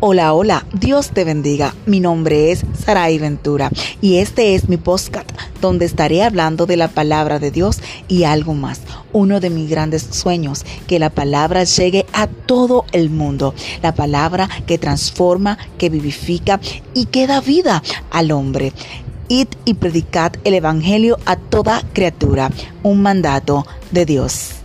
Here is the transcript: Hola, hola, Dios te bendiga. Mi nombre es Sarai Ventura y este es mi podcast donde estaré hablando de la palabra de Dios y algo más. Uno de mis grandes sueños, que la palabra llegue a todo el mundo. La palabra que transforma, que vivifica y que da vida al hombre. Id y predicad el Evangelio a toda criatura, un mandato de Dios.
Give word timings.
Hola, 0.00 0.32
hola, 0.32 0.64
Dios 0.72 1.10
te 1.10 1.24
bendiga. 1.24 1.74
Mi 1.84 1.98
nombre 1.98 2.52
es 2.52 2.64
Sarai 2.84 3.18
Ventura 3.18 3.68
y 4.00 4.18
este 4.18 4.54
es 4.54 4.68
mi 4.68 4.76
podcast 4.76 5.28
donde 5.60 5.86
estaré 5.86 6.22
hablando 6.22 6.66
de 6.66 6.76
la 6.76 6.86
palabra 6.86 7.40
de 7.40 7.50
Dios 7.50 7.80
y 8.06 8.22
algo 8.22 8.54
más. 8.54 8.82
Uno 9.12 9.40
de 9.40 9.50
mis 9.50 9.68
grandes 9.68 10.06
sueños, 10.12 10.64
que 10.86 11.00
la 11.00 11.10
palabra 11.10 11.64
llegue 11.64 12.06
a 12.12 12.28
todo 12.28 12.84
el 12.92 13.10
mundo. 13.10 13.56
La 13.82 13.92
palabra 13.92 14.48
que 14.68 14.78
transforma, 14.78 15.58
que 15.78 15.90
vivifica 15.90 16.60
y 16.94 17.06
que 17.06 17.26
da 17.26 17.40
vida 17.40 17.82
al 18.12 18.30
hombre. 18.30 18.72
Id 19.26 19.48
y 19.64 19.74
predicad 19.74 20.30
el 20.44 20.54
Evangelio 20.54 21.18
a 21.26 21.34
toda 21.34 21.82
criatura, 21.92 22.52
un 22.84 23.02
mandato 23.02 23.66
de 23.90 24.06
Dios. 24.06 24.57